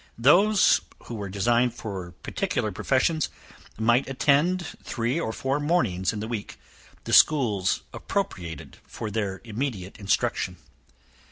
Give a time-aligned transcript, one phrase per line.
[0.17, 3.29] Those, who were designed for particular professions,
[3.77, 6.57] might attend, three or four mornings in the week,
[7.03, 10.57] the schools appropriated for their immediate instruction.